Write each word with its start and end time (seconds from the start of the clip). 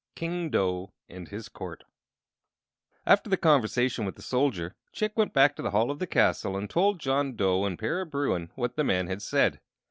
King 0.15 0.49
Dough 0.49 0.93
and 1.07 1.27
his 1.27 1.47
Court 1.47 1.83
After 3.05 3.29
the 3.29 3.37
conversation 3.37 4.03
with 4.03 4.15
the 4.15 4.23
soldier, 4.23 4.73
Chick 4.91 5.15
went 5.15 5.31
back 5.31 5.55
to 5.57 5.61
the 5.61 5.69
hall 5.69 5.91
of 5.91 5.99
the 5.99 6.07
castle 6.07 6.57
and 6.57 6.67
told 6.67 6.99
John 6.99 7.35
Dough 7.35 7.65
and 7.65 7.77
Para 7.77 8.07
Bruin 8.07 8.49
what 8.55 8.77
the 8.77 8.83
man 8.83 9.05
had 9.05 9.21
said. 9.21 9.59